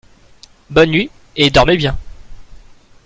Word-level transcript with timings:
Bonne 0.71 0.89
nuit 0.89 1.11
et 1.35 1.51
dormez 1.51 1.77
bien! 1.77 1.95